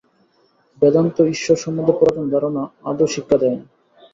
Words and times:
বেদান্ত 0.81 1.17
ঈশ্বর 1.25 1.57
সম্বন্ধে 1.57 1.93
পুরাতন 1.97 2.25
ধারণা 2.29 2.63
আদৌ 2.83 3.07
শিক্ষা 3.07 3.37
দেয় 3.37 3.55
না। 3.55 3.65